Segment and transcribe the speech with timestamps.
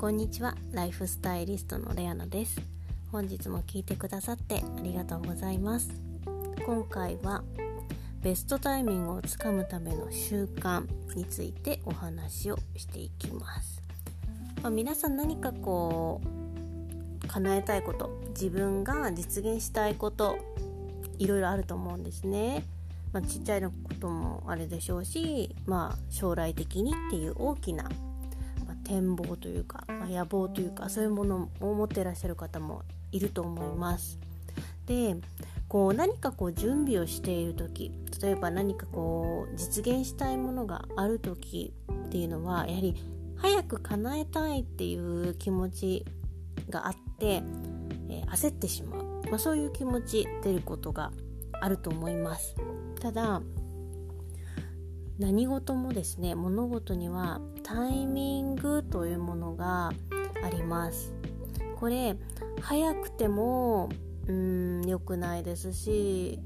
[0.00, 0.56] こんにちは。
[0.72, 2.58] ライフスタイリストのレアナです。
[3.12, 5.90] 本日も聞いてくださってありがとうございます。
[6.64, 7.44] 今回は
[8.22, 13.82] ベストタイミングをつかむための習慣についてお話をしていきます、
[14.62, 16.22] まあ、皆さん何かこ
[17.22, 20.38] う叶えたいこと自分が実現したいこと
[21.18, 22.64] いろいろあると思うんですね。
[23.12, 27.90] まあ、ちっちゃいのこともあれでしょうし、まあ、将来的にっていう大きな、
[28.90, 32.82] 展望というか、まあ、野望というかそういうものを持ってらっしゃる方も
[33.12, 34.18] いると思います。
[34.86, 35.14] で
[35.68, 41.72] こう何かこう準備をしている時例えば何かこう実現したいものがある時
[42.06, 42.96] っていうのはやはり
[43.36, 46.04] 早く叶えたいっていう気持ち
[46.68, 47.44] があって、
[48.08, 51.12] えー、焦ってしまう、まあ、そういう気持ち出ることが
[51.60, 52.56] あると思います。
[53.00, 53.40] ただ
[55.20, 59.92] 何事もですね物事にはタイミングというものが
[60.42, 61.12] あります。
[61.76, 62.16] これ
[62.60, 63.90] 早くても
[64.26, 66.40] うん良くないですし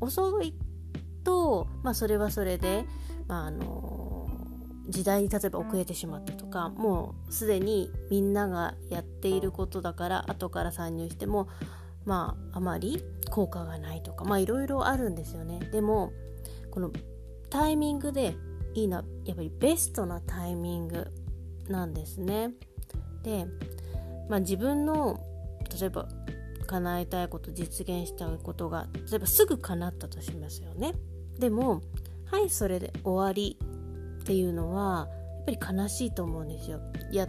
[0.00, 0.54] 遅い
[1.22, 2.86] と、まあ、それはそれで、
[3.28, 4.28] まあ、あの
[4.88, 11.48] 時代に例えば遅れてしまったとかもうすでにみんながやっていることだから後から参入しても
[12.04, 15.60] まああまり効果がないとかまあいろいろあるんですよね。
[15.72, 16.12] でも
[16.70, 16.90] この
[17.54, 18.34] タイミングで
[18.74, 21.06] いいのはやっぱりベストなタイミング
[21.68, 22.50] なんですね。
[23.22, 23.46] で、
[24.28, 25.20] まあ、自分の
[25.80, 26.08] 例えば
[26.66, 30.94] 叶えたいこと実現したいことが例えばすぐ叶ったとしますよね。
[31.38, 31.80] でも
[32.24, 33.56] はいそれで終わり
[34.22, 35.06] っていうのは
[35.46, 36.80] やっぱり悲しいと思うんですよ。
[37.12, 37.28] や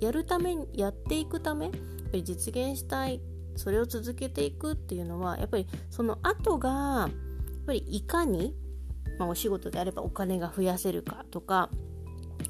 [0.00, 1.78] やるためにやっていくためやっぱ
[2.12, 3.20] り実現したい
[3.56, 7.10] それを続けていくっていうのはやっぱりその後がやっ
[7.66, 8.54] ぱりいかに、
[9.18, 11.70] まあ、お仕事であればお金が増やせるかとか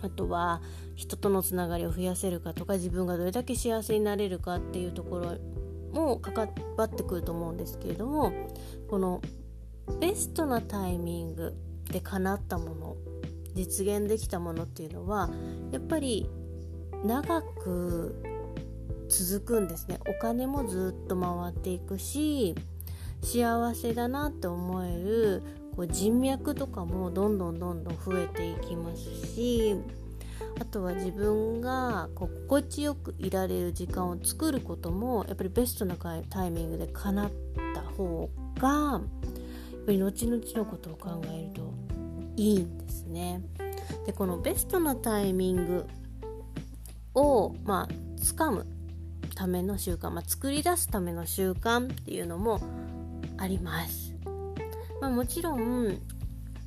[0.03, 0.61] あとは
[0.95, 5.39] 人とのつながりを増やせるかとか自分がどれだけ幸せになれるかっていうところ
[5.93, 8.33] も関わってくると思うんですけれども
[8.89, 9.23] この
[10.01, 11.55] ベストなタイミング
[11.91, 12.97] で叶ったもの
[13.55, 15.31] 実現できたものっていうのは
[15.73, 16.29] やっぱり
[17.05, 18.17] 長く
[19.09, 20.01] 続くんですね。
[20.09, 22.55] お金もずっと回っていくし
[23.23, 25.43] 幸せだなって思える
[25.77, 29.77] こう人脈とかもどんどんどんどん増えていきますし
[30.59, 37.31] あとは自分が心地よくいられる時間を作ることもやっぱりベストなタイミングで叶っ
[37.75, 39.01] た方がやっ
[39.85, 41.75] ぱり後々のことを考えると
[42.37, 43.43] いいんですね。
[44.05, 45.87] でこのベストなタイミング
[47.15, 47.89] をまあ
[48.19, 48.67] 掴む
[49.35, 52.61] ための習慣、まあ、作り出すための習慣っていうのも
[53.37, 54.06] あります。
[55.01, 55.99] まあ、もちろん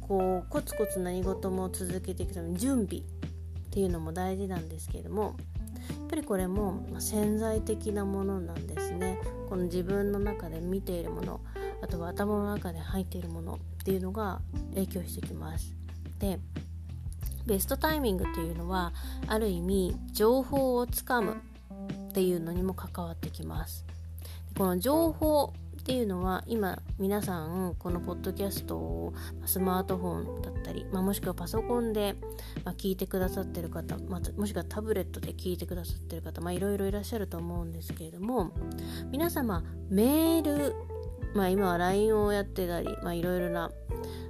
[0.01, 3.03] こうコツコツ何事も続けていくために準備っ
[3.71, 5.35] ていうのも大事なんですけれども
[5.89, 9.19] やっぱりこれも潜在的なものなんですね。
[9.47, 11.41] この自分の中で見ているもの
[11.81, 14.41] あとは頭の中で入っているものっていうのが
[14.73, 15.75] 影響してきます。
[16.19, 16.39] で
[17.45, 18.93] ベストタイミングっていうのは
[19.27, 21.37] ある意味情報をつかむ
[22.09, 23.85] っていうのにも関わってきます。
[24.57, 25.53] この情報
[25.89, 29.13] っていうのは今皆さんこのポッドキャストを
[29.47, 32.13] スマートフォンだったり、まあ、もしくはパソコンで、
[32.77, 38.51] 聞いてくださってる方、まあ、もしくはタブレットで聞いてくださってる方まあいろいろいらっしゃると思うんですけれども
[39.09, 40.75] 皆様メール、
[41.33, 43.71] まあ、今は LINE をやってたりまあいろいろな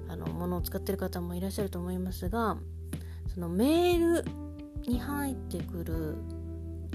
[0.07, 2.55] あのものを使ってる方もいらっしゃると思いますが
[3.33, 4.25] そのメール
[4.87, 6.15] に入ってくる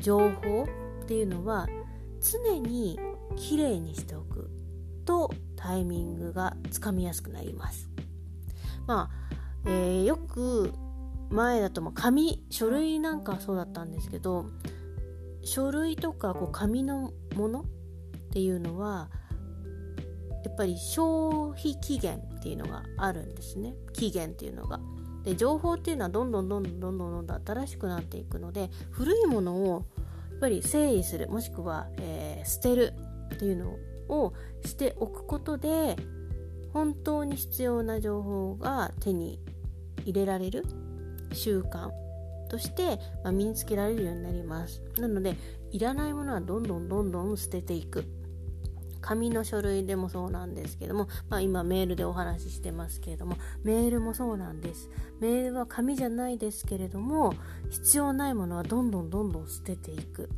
[0.01, 0.65] 情報
[1.03, 1.69] っていうのは
[2.23, 2.99] 常に
[3.37, 4.51] きれいにしておく
[5.05, 7.91] とタイミングがつかみやすくなります。
[8.87, 9.35] まあ、
[9.67, 10.73] えー、よく
[11.31, 14.47] 前だと紙書類なんかそうだったんですけど
[15.43, 17.65] 書類とかこう紙のものっ
[18.33, 19.11] ていうのは
[20.45, 24.81] やっぱり消費期限っていうのがあるんですね期限っていうのが。
[25.25, 29.87] で情報っていうのはどんどんどんどんどんどんどん新しくなっていくので古いものを
[30.33, 32.93] やっぱり整理するもしくは、えー、捨てる
[33.35, 33.77] っていうの
[34.09, 34.33] を
[34.65, 35.97] しておくことで
[36.73, 39.41] 本当に必要な情報が手に
[40.05, 40.65] 入れられる
[41.33, 41.91] 習慣
[42.51, 44.83] として、ま、身につけられるようになります。
[44.99, 45.37] なので
[45.71, 48.05] いらないものはどんどんどんどん捨てていく。
[49.01, 54.89] 紙の書類でもそうなんですけども、まあ、今メールでお話ししてますけれどもメールもそうなんです。
[55.21, 57.35] メールは紙じゃないですけれども
[57.69, 60.31] 必要ないものはどんどんどんどん捨てていく。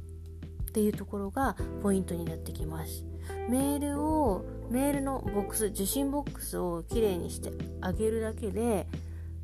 [0.77, 3.03] っていうところがポイントになってきます。
[3.49, 7.51] メールをメールのボックス受信ボックスをきれいにして
[7.81, 8.87] あげるだけで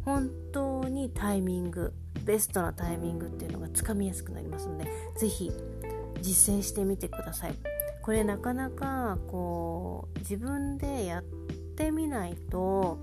[0.05, 1.95] 本当にタイミング
[2.27, 4.87] ベストなタイミングっていうのがつかみやすくなりますので
[5.17, 5.51] 是非
[6.21, 7.55] 実践してみてください。
[8.03, 11.23] これなかなかこう自分でやっ
[11.77, 12.99] てみないと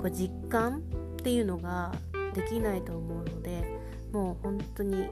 [0.00, 0.80] こう実感っ
[1.16, 1.92] ていうのが
[2.32, 3.78] できないと思うので
[4.12, 5.10] もう本当に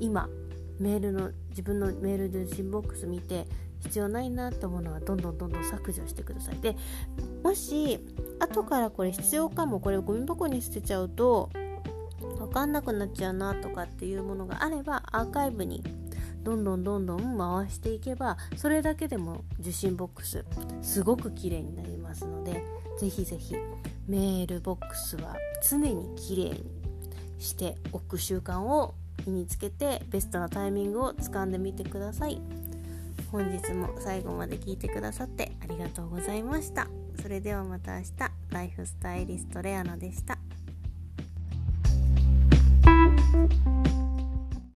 [0.00, 0.30] 今
[0.78, 3.46] メールの自分のメール受信ボックス見て
[3.80, 6.60] 必要ないなと思うのはどんどんどんどん削除してください。
[6.60, 6.76] で
[7.42, 7.98] もし
[8.40, 11.50] 後からこれ必要かもこれをゴミ箱に捨てちゃうと
[12.38, 15.82] 分かんなくなっちゃうなとかっていうものがあればアーカイブに
[16.42, 20.44] どんどんどんどん回していけばそれだけでも受信ボックス
[20.82, 22.64] すごく綺麗になりますので
[22.98, 23.54] ぜひぜひ
[24.06, 25.36] メールボックスは
[25.68, 26.64] 常に綺麗に
[27.38, 28.94] しておく習慣を
[29.28, 32.40] 身につけてベストなタイミングをつかんでみてください。
[33.30, 36.88] 本日も最後まで聞いてくださってありがとうございました。
[37.20, 38.10] それではまた明日。
[38.50, 40.38] ライフスタイリストレアナでした。